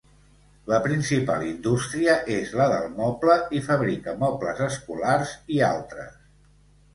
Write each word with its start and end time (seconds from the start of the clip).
La 0.69 0.77
principal 0.85 1.43
indústria 1.49 2.15
és 2.35 2.53
la 2.61 2.67
del 2.71 2.87
moble 2.95 3.35
i 3.59 3.61
fabrica 3.67 4.17
mobles 4.25 4.63
escolars 4.71 5.35
i 5.59 5.63
altres. 5.69 6.19